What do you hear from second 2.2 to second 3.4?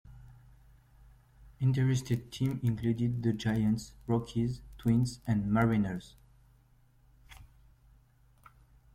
teams included the